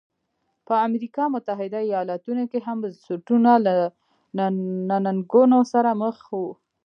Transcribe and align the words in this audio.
په 0.67 0.73
امریکا 0.87 1.23
متحده 1.33 1.79
ایالتونو 1.87 2.43
کې 2.51 2.59
هم 2.65 2.77
بنسټونه 2.83 3.51
له 3.65 3.75
ننګونو 5.03 5.59
سره 5.71 5.89
مخ 6.03 6.17
وو. 6.39 6.51